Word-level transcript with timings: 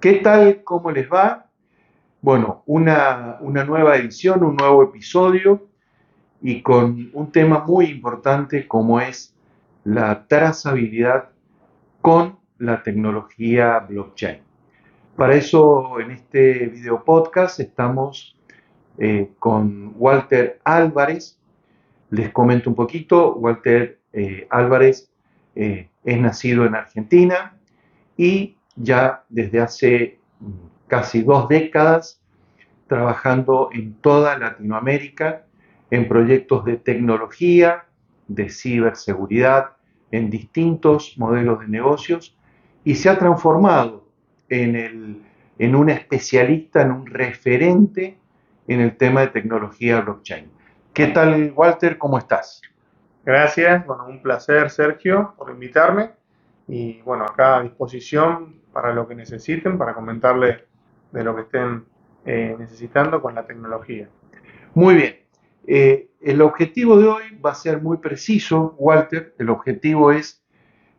¿Qué 0.00 0.14
tal? 0.14 0.62
¿Cómo 0.62 0.92
les 0.92 1.10
va? 1.10 1.50
Bueno, 2.22 2.62
una, 2.66 3.40
nueva 3.40 3.96
edición, 3.96 4.44
un 4.44 4.54
nuevo 4.54 4.84
episodio 4.84 5.66
y 6.40 6.62
con 6.62 7.10
un 7.14 7.32
tema 7.32 7.64
muy 7.66 7.86
importante 7.86 8.68
como 8.68 9.00
es 9.00 9.34
la 9.82 10.24
trazabilidad 10.28 11.30
con 12.00 12.38
la 12.58 12.80
tecnología 12.84 13.80
blockchain. 13.80 14.38
Para 15.16 15.34
eso 15.34 15.98
en 15.98 16.12
este 16.12 16.66
video 16.68 17.02
podcast 17.02 17.58
estamos 17.58 18.36
eh, 18.98 19.32
con 19.40 19.94
Walter 19.96 20.60
Álvarez. 20.62 21.40
Les 22.10 22.30
comento 22.30 22.70
un 22.70 22.76
poquito, 22.76 23.34
Walter 23.34 23.98
eh, 24.12 24.46
Álvarez 24.48 25.10
eh, 25.56 25.88
es 26.04 26.20
nacido 26.20 26.66
en 26.66 26.76
Argentina 26.76 27.58
y 28.16 28.57
ya 28.80 29.24
desde 29.28 29.60
hace 29.60 30.18
mm, 30.40 30.52
casi 30.86 31.22
dos 31.22 31.48
décadas 31.48 32.20
trabajando 32.86 33.70
en 33.72 33.94
toda 33.94 34.38
Latinoamérica 34.38 35.44
en 35.90 36.08
proyectos 36.08 36.64
de 36.64 36.76
tecnología, 36.76 37.84
de 38.26 38.50
ciberseguridad, 38.50 39.72
en 40.10 40.30
distintos 40.30 41.14
modelos 41.18 41.60
de 41.60 41.68
negocios 41.68 42.36
y 42.84 42.94
se 42.94 43.10
ha 43.10 43.18
transformado 43.18 44.08
en, 44.48 44.76
el, 44.76 45.22
en 45.58 45.74
un 45.74 45.90
especialista, 45.90 46.82
en 46.82 46.92
un 46.92 47.06
referente 47.06 48.16
en 48.66 48.80
el 48.80 48.96
tema 48.96 49.22
de 49.22 49.28
tecnología 49.28 50.00
blockchain. 50.00 50.50
¿Qué 50.92 51.08
tal, 51.08 51.52
Walter? 51.54 51.98
¿Cómo 51.98 52.18
estás? 52.18 52.62
Gracias, 53.24 53.84
bueno, 53.86 54.06
un 54.06 54.22
placer, 54.22 54.70
Sergio, 54.70 55.34
por 55.36 55.50
invitarme 55.50 56.10
y 56.66 57.00
bueno, 57.02 57.24
acá 57.24 57.58
a 57.58 57.62
disposición 57.62 58.57
para 58.72 58.92
lo 58.92 59.08
que 59.08 59.14
necesiten, 59.14 59.78
para 59.78 59.94
comentarles 59.94 60.62
de 61.12 61.24
lo 61.24 61.34
que 61.34 61.42
estén 61.42 61.84
eh, 62.24 62.56
necesitando 62.58 63.22
con 63.22 63.34
la 63.34 63.46
tecnología. 63.46 64.08
Muy 64.74 64.94
bien. 64.94 65.16
Eh, 65.66 66.10
el 66.20 66.42
objetivo 66.42 66.98
de 66.98 67.08
hoy 67.08 67.22
va 67.44 67.52
a 67.52 67.54
ser 67.54 67.80
muy 67.80 67.98
preciso, 67.98 68.74
Walter. 68.78 69.34
El 69.38 69.50
objetivo 69.50 70.12
es, 70.12 70.42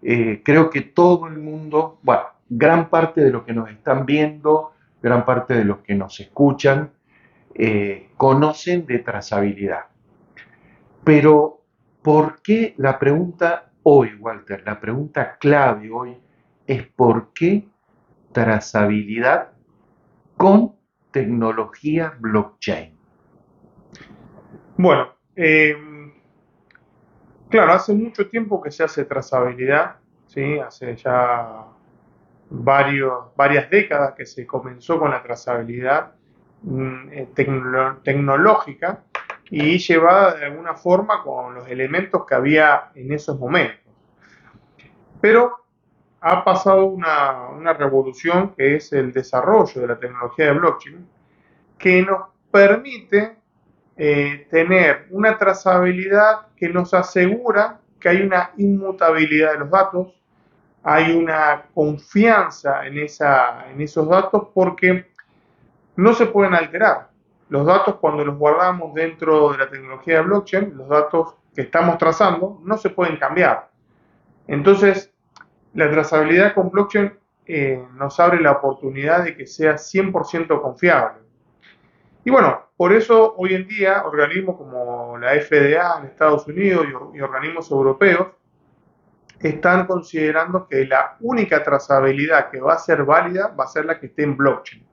eh, 0.01 0.41
creo 0.43 0.69
que 0.69 0.81
todo 0.81 1.27
el 1.27 1.37
mundo, 1.37 1.99
bueno, 2.03 2.23
gran 2.49 2.89
parte 2.89 3.21
de 3.21 3.31
los 3.31 3.43
que 3.43 3.53
nos 3.53 3.69
están 3.69 4.05
viendo, 4.05 4.73
gran 5.01 5.25
parte 5.25 5.53
de 5.53 5.65
los 5.65 5.79
que 5.79 5.95
nos 5.95 6.19
escuchan, 6.19 6.91
conocen 8.15 8.85
de 8.85 8.99
trazabilidad. 8.99 9.87
Pero, 11.03 11.61
¿por 12.01 12.41
qué 12.41 12.73
la 12.77 12.97
pregunta 12.97 13.71
hoy, 13.83 14.15
Walter? 14.17 14.63
La 14.65 14.79
pregunta 14.79 15.37
clave 15.37 15.91
hoy 15.91 16.15
es 16.69 16.85
por 16.85 17.33
qué 17.33 17.67
trazabilidad 18.31 19.53
con 20.37 20.75
tecnología 21.09 22.13
blockchain. 22.19 22.95
Bueno, 24.77 25.09
eh, 25.35 25.75
claro, 27.49 27.73
hace 27.73 27.91
mucho 27.93 28.29
tiempo 28.29 28.61
que 28.61 28.69
se 28.69 28.83
hace 28.83 29.05
trazabilidad, 29.05 29.95
¿sí? 30.27 30.59
hace 30.59 30.95
ya 30.95 31.65
varios, 32.51 33.35
varias 33.35 33.67
décadas 33.71 34.13
que 34.13 34.27
se 34.27 34.45
comenzó 34.45 34.99
con 34.99 35.09
la 35.09 35.23
trazabilidad 35.23 36.13
mm, 36.61 37.09
eh, 37.11 37.29
tecnológica 38.03 39.05
y 39.49 39.79
llevada 39.79 40.35
de 40.35 40.45
alguna 40.45 40.75
forma 40.75 41.23
con 41.23 41.55
los 41.55 41.67
elementos 41.67 42.27
que 42.27 42.35
había 42.35 42.91
en 42.93 43.11
esos 43.11 43.39
momentos. 43.39 43.91
Pero 45.19 45.68
ha 46.21 46.43
pasado 46.43 46.85
una, 46.85 47.73
revolución 47.73 48.53
que 48.55 48.75
es 48.75 48.91
el 48.93 49.11
desarrollo 49.11 49.81
de 49.81 49.87
la 49.87 49.99
tecnología 49.99 50.47
de 50.47 50.51
blockchain, 50.53 51.07
que 51.77 52.01
nos 52.01 52.27
permite 52.51 53.37
eh, 53.95 54.47
tener 54.49 55.07
una 55.11 55.37
trazabilidad 55.37 56.47
que 56.55 56.69
nos 56.69 56.93
asegura 56.93 57.79
que 57.99 58.09
hay 58.09 58.21
una 58.21 58.51
inmutabilidad 58.57 59.53
de 59.53 59.59
los 59.59 59.69
datos, 59.69 60.07
hay 60.83 61.15
una 61.15 61.65
confianza 61.73 62.85
en, 62.85 62.97
esa, 62.97 63.69
en 63.69 63.81
esos 63.81 64.07
datos 64.07 64.47
porque 64.53 65.11
no 65.97 66.13
se 66.13 66.25
pueden 66.25 66.53
alterar. 66.53 67.09
Los 67.49 67.65
datos 67.65 67.95
cuando 67.95 68.23
los 68.23 68.37
guardamos 68.37 68.93
dentro 68.93 69.51
de 69.51 69.57
la 69.57 69.69
tecnología 69.69 70.17
de 70.17 70.21
blockchain, 70.21 70.77
los 70.77 70.87
datos 70.87 71.35
que 71.53 71.63
estamos 71.63 71.97
trazando, 71.97 72.61
no 72.63 72.77
se 72.77 72.89
pueden 72.89 73.17
cambiar. 73.17 73.69
Entonces, 74.47 75.11
la 75.73 75.89
trazabilidad 75.89 76.53
con 76.53 76.69
blockchain 76.69 77.13
eh, 77.45 77.83
nos 77.95 78.19
abre 78.19 78.41
la 78.41 78.51
oportunidad 78.51 79.23
de 79.23 79.35
que 79.35 79.47
sea 79.47 79.73
100% 79.73 80.61
confiable. 80.61 81.19
Y 82.23 82.31
bueno, 82.31 82.69
por 82.77 82.93
eso 82.93 83.33
hoy 83.37 83.55
en 83.55 83.67
día 83.67 84.03
organismos 84.05 84.55
como 84.55 85.17
la 85.17 85.31
FDA 85.31 85.99
en 85.99 86.05
Estados 86.05 86.47
Unidos 86.47 86.85
y, 87.13 87.19
organismos 87.19 87.71
europeos 87.71 88.27
están 89.39 89.87
considerando 89.87 90.67
que 90.67 90.85
la 90.85 91.17
única 91.21 91.63
trazabilidad 91.63 92.51
que 92.51 92.59
va 92.59 92.73
a 92.73 92.77
ser 92.77 93.03
válida 93.03 93.47
va 93.59 93.63
a 93.63 93.67
ser 93.67 93.85
la 93.85 93.99
que 93.99 94.05
esté 94.05 94.23
en 94.23 94.37
blockchain. 94.37 94.85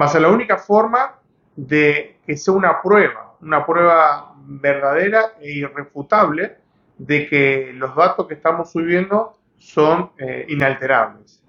Va 0.00 0.06
a 0.06 0.08
ser 0.08 0.22
la 0.22 0.30
única 0.30 0.56
forma 0.58 1.20
de 1.54 2.18
que 2.26 2.36
sea 2.36 2.54
una 2.54 2.82
prueba, 2.82 3.36
una 3.40 3.64
prueba 3.64 4.34
verdadera 4.46 5.34
e 5.40 5.52
irrefutable 5.52 6.56
de 6.96 7.28
que 7.28 7.72
los 7.74 7.94
datos 7.94 8.26
que 8.26 8.34
estamos 8.34 8.72
subiendo 8.72 9.37
son 9.58 10.12
eh, 10.18 10.46
inalterables. 10.48 11.42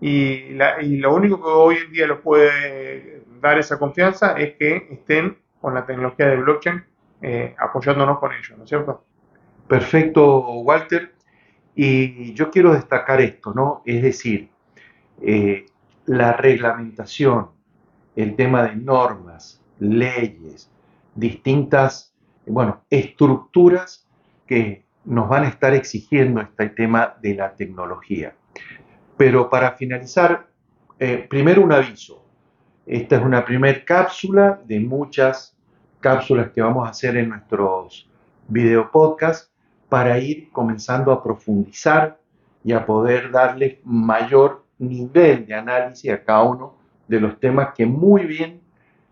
Y, 0.00 0.54
lo 0.98 1.14
único 1.14 1.42
que 1.42 1.48
hoy 1.48 1.76
en 1.76 1.92
día 1.92 2.06
lo 2.06 2.22
puede 2.22 3.24
dar 3.40 3.58
esa 3.58 3.78
confianza 3.78 4.32
es 4.32 4.54
que 4.56 4.88
estén 4.90 5.38
con 5.60 5.74
la 5.74 5.84
tecnología 5.84 6.28
de 6.28 6.36
blockchain 6.36 6.84
eh, 7.20 7.54
apoyándonos 7.58 8.18
con 8.18 8.32
ello, 8.32 8.56
¿no 8.56 8.64
es 8.64 8.68
cierto? 8.68 9.04
Perfecto, 9.66 10.60
Walter. 10.60 11.14
Y 11.74 12.32
yo 12.34 12.50
quiero 12.50 12.72
destacar 12.72 13.20
esto, 13.20 13.52
¿no? 13.52 13.82
Es 13.84 14.02
decir, 14.02 14.50
eh, 15.20 15.66
la 16.06 16.32
reglamentación, 16.32 17.50
el 18.16 18.34
tema 18.34 18.64
de 18.64 18.76
normas, 18.76 19.62
leyes, 19.78 20.70
distintas, 21.14 22.14
bueno, 22.46 22.82
estructuras 22.90 24.08
que 24.46 24.84
nos 25.08 25.26
van 25.26 25.44
a 25.44 25.48
estar 25.48 25.72
exigiendo 25.72 26.42
este 26.42 26.68
tema 26.68 27.16
de 27.22 27.34
la 27.34 27.54
tecnología. 27.54 28.34
Pero 29.16 29.48
para 29.48 29.72
finalizar, 29.72 30.48
eh, 30.98 31.26
primero 31.28 31.62
un 31.62 31.72
aviso. 31.72 32.26
Esta 32.86 33.16
es 33.16 33.22
una 33.22 33.42
primera 33.42 33.82
cápsula 33.84 34.60
de 34.66 34.80
muchas 34.80 35.56
cápsulas 36.00 36.50
que 36.50 36.60
vamos 36.60 36.86
a 36.86 36.90
hacer 36.90 37.16
en 37.16 37.30
nuestros 37.30 38.08
video 38.48 38.90
podcast 38.90 39.50
para 39.88 40.18
ir 40.18 40.50
comenzando 40.52 41.10
a 41.10 41.22
profundizar 41.22 42.18
y 42.62 42.72
a 42.72 42.84
poder 42.84 43.30
darle 43.30 43.80
mayor 43.84 44.66
nivel 44.78 45.46
de 45.46 45.54
análisis 45.54 46.12
a 46.12 46.22
cada 46.22 46.42
uno 46.42 46.74
de 47.08 47.18
los 47.18 47.40
temas 47.40 47.70
que 47.74 47.86
muy 47.86 48.26
bien 48.26 48.60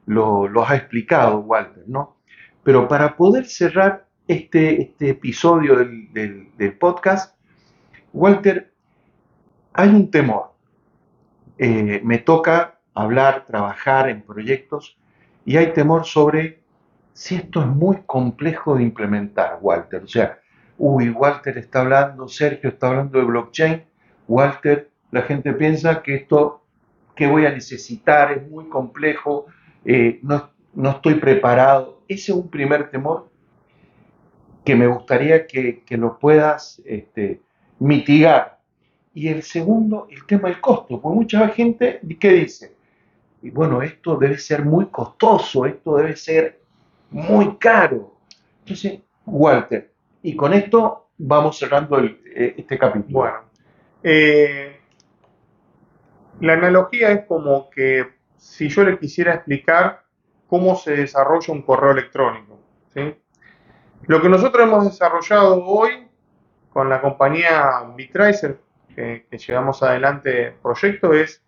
lo, 0.05 0.47
los 0.47 0.71
ha 0.71 0.77
explicado 0.77 1.39
Walter, 1.39 1.85
¿no? 1.87 2.17
Pero 2.63 2.87
para 2.87 3.17
poder 3.17 3.47
cerrar 3.47 4.06
este, 4.29 4.83
este 4.83 5.11
episodio 5.11 5.77
del, 5.77 6.77
podcast, 6.79 7.37
Walter, 8.13 8.73
hay 9.73 9.89
un 9.89 10.11
temor. 10.11 10.53
Eh, 11.59 12.01
me 12.05 12.19
toca 12.19 12.81
hablar, 12.95 13.47
trabajar 13.47 14.09
en 14.09 14.23
proyectos 14.23 14.99
y 15.45 15.57
hay 15.57 15.73
temor 15.73 16.05
sobre 16.05 16.61
si 17.13 17.37
esto 17.37 17.61
es 17.61 17.67
muy 17.67 17.99
complejo 18.05 18.77
de 18.77 18.83
implementar, 18.83 19.59
Walter. 19.61 20.03
O 20.03 20.09
sea, 20.09 20.39
uy, 20.77 21.11
Walter 21.11 21.57
está 21.57 21.81
hablando, 21.81 22.29
Sergio 22.29 22.71
está 22.71 22.89
hablando 22.89 23.19
de 23.19 23.25
blockchain, 23.25 23.85
Walter, 24.29 24.91
la 25.13 25.23
gente 25.23 25.53
piensa 25.53 26.03
que 26.03 26.17
esto 26.17 26.63
que 27.15 27.27
voy 27.27 27.47
a 27.47 27.53
necesitar 27.53 28.33
es 28.33 28.51
muy 28.51 28.69
complejo, 28.69 29.47
eh, 29.85 30.19
no, 30.23 30.51
no 30.75 30.91
estoy 30.91 31.15
preparado. 31.15 32.03
Ese 32.09 32.33
es 32.33 32.37
un 32.37 32.51
primer 32.51 32.91
temor 32.91 33.31
que 34.67 34.75
me 34.75 34.89
gustaría 34.89 35.47
que, 35.47 35.85
lo 35.91 36.19
puedas 36.19 36.83
este, 36.85 37.41
mitigar. 37.79 38.59
Y 39.15 39.29
el 39.29 39.45
segundo, 39.45 40.09
el 40.11 40.27
tema 40.27 40.49
del 40.49 40.61
costo, 40.61 41.01
porque 41.01 41.15
mucha 41.15 41.49
gente, 41.51 42.01
¿qué 42.19 42.33
dice? 42.33 42.75
Y 43.43 43.51
bueno, 43.51 43.81
esto 43.81 44.17
debe 44.17 44.37
ser 44.39 44.65
muy 44.65 44.87
costoso, 44.87 45.65
esto 45.67 45.97
debe 45.97 46.17
ser 46.17 46.61
muy 47.11 47.57
caro. 47.59 48.17
Entonces, 48.59 49.01
Walter, 49.25 49.93
y 50.23 50.35
con 50.35 50.53
esto 50.53 51.11
vamos 51.17 51.57
cerrando 51.59 52.01
eh, 52.01 52.55
este 52.59 52.77
capítulo. 52.77 53.21
Bueno, 53.21 53.39
eh, 54.03 54.81
la 56.41 56.55
analogía 56.55 57.13
es 57.13 57.25
como 57.27 57.71
que 57.71 58.05
si 58.37 58.69
yo 58.69 58.83
le 58.83 58.99
quisiera 58.99 59.35
explicar 59.35 60.03
cómo 60.49 60.75
se 60.75 60.97
desarrolla 60.97 61.55
un 61.55 61.63
correo 61.63 61.93
electrónico, 61.93 62.59
¿sí? 62.93 63.15
Lo 64.07 64.23
que 64.23 64.29
nosotros 64.29 64.63
hemos 64.65 64.85
desarrollado 64.85 65.65
hoy 65.65 66.07
con 66.73 66.89
la 66.89 67.01
compañía 67.01 67.83
Bitracer, 67.97 68.61
que, 68.95 69.27
llevamos 69.31 69.83
adelante 69.83 70.49
el 70.49 70.53
proyecto, 70.55 71.13
es 71.13 71.43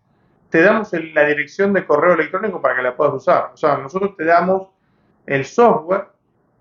te 0.49 0.61
damos 0.61 0.91
la 0.91 1.25
dirección 1.25 1.71
de 1.71 1.85
correo 1.85 2.15
electrónico 2.15 2.61
para 2.61 2.75
que 2.75 2.81
la 2.81 2.97
puedas 2.97 3.13
usar. 3.13 3.51
O 3.53 3.57
sea, 3.57 3.77
nosotros 3.77 4.17
te 4.17 4.25
damos 4.25 4.69
el 5.25 5.45
software, 5.45 6.07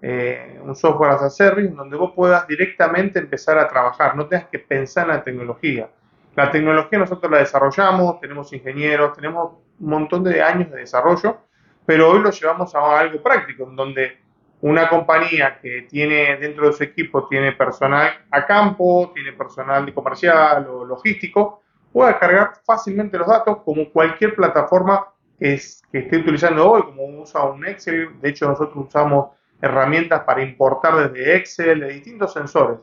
eh, 0.01 0.61
un 0.63 0.77
software 0.77 1.13
as 1.13 1.23
a 1.23 1.31
service, 1.31 1.75
donde 1.75 1.97
vos 1.97 2.13
puedas 2.15 2.47
directamente 2.47 3.19
empezar 3.19 3.59
a 3.59 3.67
trabajar, 3.67 4.15
no 4.15 4.27
tengas 4.27 4.49
que 4.49 4.61
pensar 4.61 5.09
en 5.09 5.17
la 5.17 5.25
tecnología. 5.25 5.89
La 6.37 6.51
tecnología 6.53 7.01
nosotros 7.01 7.33
la 7.33 7.39
desarrollamos, 7.39 8.21
tenemos 8.21 8.53
ingenieros, 8.53 9.17
tenemos 9.17 9.55
un 9.81 9.89
montón 9.89 10.23
de 10.23 10.43
años 10.43 10.71
de 10.71 10.81
desarrollo, 10.81 11.39
pero 11.85 12.11
hoy 12.11 12.21
lo 12.21 12.31
llevamos 12.31 12.73
a 12.77 13.01
algo 13.01 13.21
práctico, 13.21 13.65
en 13.65 13.75
donde 13.75 14.28
una 14.61 14.89
compañía 14.89 15.59
que 15.61 15.83
tiene 15.83 16.37
dentro 16.37 16.67
de 16.67 16.73
su 16.73 16.83
equipo 16.83 17.29
tiene 17.29 17.53
personal 17.53 18.27
a 18.31 18.47
campo, 18.47 19.13
tiene 19.15 19.33
personal 19.33 19.87
de 19.87 19.95
comercial 19.95 20.67
o 20.69 20.85
logístico, 20.85 21.63
pueda 21.93 22.19
cargar 22.19 22.53
fácilmente 22.65 23.19
los 23.19 23.29
datos 23.29 23.59
como 23.65 23.91
cualquier 23.91 24.35
plataforma 24.35 25.07
que, 25.39 25.55
es, 25.55 25.83
que 25.93 25.99
esté 25.99 26.19
utilizando 26.19 26.69
hoy, 26.71 26.83
como 26.83 27.05
usa 27.21 27.45
un 27.45 27.67
Excel. 27.67 28.21
De 28.21 28.31
hecho, 28.31 28.49
nosotros 28.49 28.87
usamos 28.87 29.29
herramientas 29.63 30.23
para 30.23 30.43
importar 30.43 31.11
desde 31.11 31.37
Excel, 31.37 31.81
de 31.81 31.89
distintos 31.93 32.33
sensores. 32.33 32.79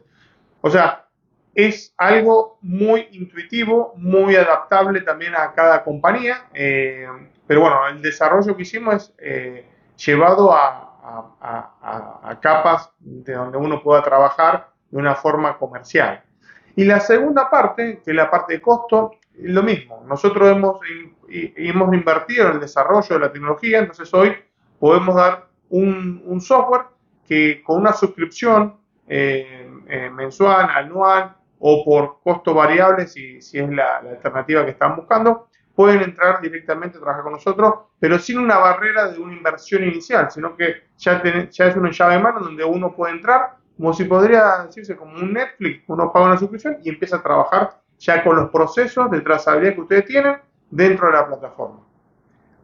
O 0.62 0.69
sea, 0.69 1.06
es 1.54 1.94
algo 1.98 2.57
muy 2.62 3.07
intuitivo, 3.12 3.94
muy 3.98 4.36
adaptable 4.36 5.01
también 5.01 5.33
a 5.36 5.54
cada 5.54 5.83
compañía. 5.83 6.48
Eh, 6.54 7.07
pero 7.48 7.62
bueno, 7.62 7.88
el 7.88 8.01
desarrollo 8.01 8.56
que 8.56 8.63
hicimos 8.63 8.95
es 8.95 9.13
eh, 9.19 9.66
llevado 9.98 10.54
a, 10.54 10.84
a, 11.42 12.40
capas 12.42 12.92
de 13.00 13.34
donde 13.34 13.57
uno 13.57 13.81
pueda 13.81 14.04
trabajar 14.04 14.69
de 14.90 14.98
una 14.98 15.16
forma 15.16 15.57
comercial. 15.57 16.24
Y 16.75 16.84
la 16.84 17.00
segunda 17.00 17.50
parte, 17.50 18.02
que 18.04 18.12
es 18.12 18.16
la 18.16 18.30
parte 18.30 18.54
de 18.54 18.62
costo, 18.62 19.12
lo 19.40 19.63
mismo. 19.63 20.04
Nosotros 20.07 20.50
hemos, 20.50 20.80
hemos 21.30 21.94
invertido 21.94 22.48
en 22.48 22.54
el 22.54 22.60
desarrollo 22.60 23.16
de 23.16 23.19
la 23.19 23.31
tecnología, 23.31 23.80
entonces 23.80 24.13
hoy 24.13 24.36
podemos 24.80 25.16
dar 25.16 25.48
un, 25.69 26.42
software 26.42 26.88
que 27.28 27.63
con 27.63 27.80
una 27.80 27.94
suscripción 27.94 28.78
eh, 29.07 29.69
eh, 29.88 30.10
mensual, 30.10 30.69
anual 30.69 31.36
o 31.60 31.84
por 31.84 32.19
costo 32.24 32.54
variable, 32.54 33.07
si, 33.07 33.42
si 33.42 33.60
es 33.60 33.69
la, 33.69 34.02
la, 34.02 34.12
alternativa 34.12 34.66
que 34.66 34.72
están 34.72 34.96
buscando, 34.96 35.48
pueden 35.75 36.01
entrar 36.01 36.42
directamente 36.42 36.98
a 36.98 37.01
trabajar 37.01 37.24
con 37.24 37.33
nosotros, 37.33 37.74
pero 38.00 38.18
sin 38.18 38.39
una 38.39 38.57
barrera 38.57 39.12
de 39.12 39.19
una 39.19 39.33
inversión 39.33 39.83
inicial, 39.83 40.31
sino 40.31 40.56
que 40.56 40.83
ya, 40.98 41.22
es 41.22 41.75
una 41.75 41.92
llave 41.92 42.16
en 42.16 42.22
mano 42.24 42.39
donde 42.39 42.63
uno 42.63 42.95
puede 42.95 43.13
entrar, 43.13 43.57
como 43.75 43.94
si 43.94 44.06
podría 44.06 44.63
decirse 44.66 44.95
como 44.95 45.16
un 45.16 45.33
Netflix, 45.33 45.83
uno 45.88 46.12
paga 46.13 46.27
una 46.27 46.38
suscripción 46.38 46.77
y 46.81 46.89
empieza 46.89 47.18
a 47.18 47.24
trabajar 47.24 47.81
ya 48.00 48.24
con 48.24 48.38
los 48.38 48.50
procesos 48.50 49.12
de 49.12 49.22
trazabilidad 49.22 49.75
que 49.75 49.81
ustedes 49.81 50.06
tienen 50.06 50.38
dentro 50.69 51.07
de 51.07 51.13
la 51.13 51.27
plataforma. 51.27 51.80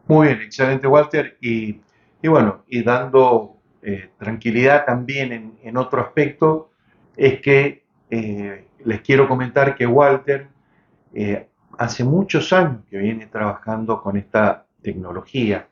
Muy 0.06 0.28
bien, 0.28 0.40
excelente 0.40 0.86
Walter. 0.86 1.36
Y, 1.40 1.80
bueno, 2.24 2.64
y 2.66 2.82
dando 2.82 3.56
eh, 3.82 4.10
tranquilidad 4.18 4.84
también 4.86 5.32
en, 5.32 5.58
en, 5.62 5.76
otro 5.76 6.00
aspecto, 6.00 6.70
es 7.16 7.40
que 7.40 7.84
eh, 8.10 8.66
les 8.84 9.00
quiero 9.02 9.28
comentar 9.28 9.74
que 9.74 9.86
Walter 9.86 10.48
eh, 11.14 11.48
hace 11.78 12.04
muchos 12.04 12.52
años 12.52 12.82
que 12.90 12.98
viene 12.98 13.26
trabajando 13.26 14.02
con 14.02 14.16
esta 14.16 14.66
tecnología 14.82 15.68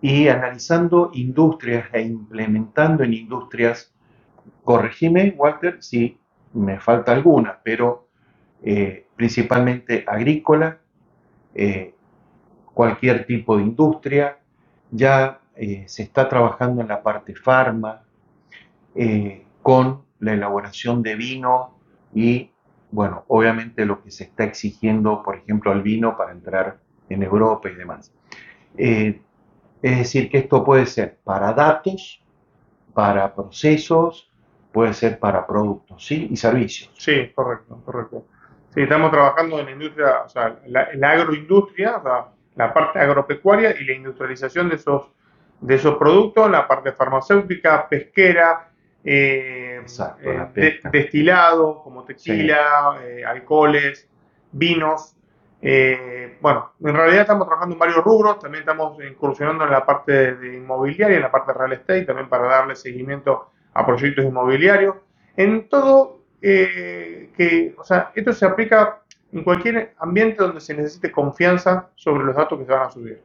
y 0.00 0.28
analizando 0.28 1.10
industrias 1.14 1.88
e 1.92 2.02
implementando 2.02 3.02
en 3.02 3.14
industrias, 3.14 3.92
corregime 4.64 5.34
Walter 5.36 5.78
si 5.80 6.18
me 6.54 6.78
falta 6.78 7.12
alguna, 7.12 7.58
pero 7.62 8.08
eh, 8.62 9.06
principalmente 9.16 10.04
agrícola, 10.06 10.78
eh, 11.54 11.94
cualquier 12.74 13.26
tipo 13.26 13.56
de 13.56 13.64
industria, 13.64 14.38
ya 14.90 15.40
eh, 15.56 15.84
se 15.86 16.04
está 16.04 16.28
trabajando 16.28 16.80
en 16.82 16.88
la 16.88 17.02
parte 17.02 17.34
farma, 17.34 18.02
con 19.62 20.02
la 20.18 20.32
elaboración 20.32 21.02
de 21.04 21.14
vino 21.14 21.78
y 22.12 22.50
bueno, 22.90 23.24
obviamente 23.28 23.84
lo 23.84 24.02
que 24.02 24.10
se 24.10 24.24
está 24.24 24.44
exigiendo, 24.44 25.22
por 25.22 25.36
ejemplo, 25.36 25.70
al 25.70 25.82
vino 25.82 26.16
para 26.16 26.32
entrar 26.32 26.78
en 27.08 27.22
Europa 27.22 27.68
y 27.68 27.74
demás. 27.74 28.12
Eh, 28.76 29.20
es 29.82 29.98
decir, 29.98 30.30
que 30.30 30.38
esto 30.38 30.64
puede 30.64 30.86
ser 30.86 31.18
para 31.22 31.52
datos, 31.52 32.24
para 32.94 33.34
procesos, 33.34 34.30
puede 34.72 34.92
ser 34.92 35.18
para 35.18 35.46
productos, 35.46 36.04
¿sí? 36.04 36.28
Y 36.30 36.36
servicios. 36.36 36.90
Sí, 36.98 37.30
correcto, 37.34 37.80
correcto. 37.84 38.26
Estamos 38.74 39.10
trabajando 39.10 39.58
en 39.58 39.66
la 39.66 39.72
industria, 39.72 40.22
o 40.24 40.28
sea, 40.28 40.58
la, 40.66 41.10
agroindustria, 41.10 42.00
la 42.54 42.74
parte 42.74 42.98
agropecuaria 42.98 43.74
y 43.80 43.84
la 43.84 43.92
industrialización 43.92 44.68
de 44.68 44.76
esos, 44.76 45.10
de 45.60 45.74
esos 45.74 45.96
productos, 45.96 46.50
la 46.50 46.68
parte 46.68 46.92
farmacéutica, 46.92 47.88
pesquera, 47.88 48.68
eh, 49.10 49.80
eh 50.54 50.80
destilados 50.92 51.78
como 51.82 52.04
tequila, 52.04 52.98
eh, 53.02 53.24
alcoholes, 53.24 54.06
vinos. 54.52 55.16
Eh, 55.62 56.36
bueno, 56.42 56.72
en 56.84 56.94
realidad 56.94 57.22
estamos 57.22 57.46
trabajando 57.46 57.74
en 57.74 57.78
varios 57.78 58.04
rubros, 58.04 58.38
también 58.38 58.62
estamos 58.62 59.02
incursionando 59.02 59.64
en 59.64 59.70
la 59.70 59.86
parte 59.86 60.34
de 60.34 60.56
inmobiliaria, 60.56 61.16
en 61.16 61.22
la 61.22 61.30
parte 61.30 61.52
de 61.52 61.58
real 61.58 61.72
estate, 61.72 62.04
también 62.04 62.28
para 62.28 62.48
darle 62.48 62.76
seguimiento 62.76 63.50
a 63.72 63.86
proyectos 63.86 64.26
inmobiliarios. 64.26 64.96
En 65.36 65.70
todo, 65.70 66.24
que, 66.40 67.74
o 67.78 67.84
sea, 67.84 68.12
esto 68.14 68.32
se 68.34 68.44
aplica 68.44 69.00
en 69.32 69.42
cualquier 69.42 69.94
ambiente 69.98 70.42
donde 70.42 70.60
se 70.60 70.74
necesite 70.74 71.10
confianza 71.10 71.88
sobre 71.94 72.24
los 72.24 72.36
datos 72.36 72.58
que 72.58 72.66
se 72.66 72.72
van 72.72 72.82
a 72.82 72.90
subir, 72.90 73.22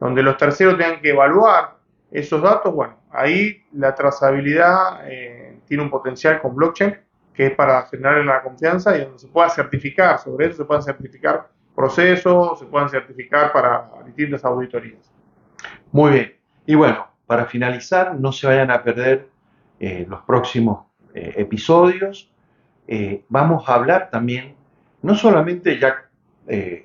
donde 0.00 0.22
los 0.22 0.38
terceros 0.38 0.78
tengan 0.78 1.02
que 1.02 1.10
evaluar 1.10 1.76
esos 2.10 2.40
datos, 2.40 2.72
bueno, 2.74 2.96
ahí 3.16 3.64
la 3.72 3.94
trazabilidad 3.94 5.08
eh, 5.08 5.58
tiene 5.66 5.82
un 5.82 5.90
potencial 5.90 6.40
con 6.40 6.54
blockchain 6.54 6.96
que 7.34 7.46
es 7.46 7.54
para 7.54 7.82
generar 7.86 8.24
la 8.24 8.42
confianza 8.42 8.96
y 8.96 9.02
donde 9.02 9.18
se 9.18 9.28
pueda 9.28 9.50
certificar, 9.50 10.18
sobre 10.18 10.46
eso 10.46 10.56
se 10.58 10.64
puedan 10.64 10.82
certificar 10.82 11.48
procesos, 11.74 12.58
se 12.58 12.64
puedan 12.66 12.88
certificar 12.88 13.52
para 13.52 13.90
distintas 14.06 14.42
auditorías. 14.44 15.12
Muy 15.92 16.12
bien. 16.12 16.36
Y 16.64 16.74
bueno, 16.74 17.06
para 17.26 17.44
finalizar, 17.44 18.14
no 18.14 18.32
se 18.32 18.46
vayan 18.46 18.70
a 18.70 18.82
perder 18.82 19.28
eh, 19.78 20.06
los 20.08 20.22
próximos 20.22 20.86
eh, 21.14 21.34
episodios. 21.36 22.32
vamos 23.28 23.68
a 23.68 23.74
hablar 23.74 24.08
también, 24.10 24.54
no 25.02 25.14
solamente 25.14 25.78
ya 25.78 26.04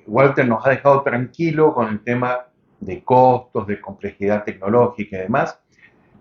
Walter 0.06 0.46
nos 0.46 0.66
ha 0.66 0.70
dejado 0.70 1.02
tranquilo 1.02 1.72
con 1.72 1.88
el 1.88 2.02
tema 2.02 2.46
de 2.80 3.02
costos, 3.04 3.66
de 3.68 3.80
complejidad 3.80 4.42
tecnológica 4.44 5.16
y 5.16 5.20
demás, 5.20 5.61